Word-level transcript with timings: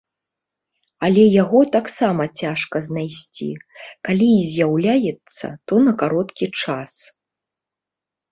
Але 1.07 1.23
яго 1.41 1.59
таксама 1.75 2.23
цяжка 2.43 2.79
знайсці, 2.87 3.49
калі 4.09 4.29
і 4.37 4.41
з'яўляецца, 4.53 5.47
то 5.73 5.81
на 5.89 5.93
кароткі 6.03 6.45
час. 6.63 6.93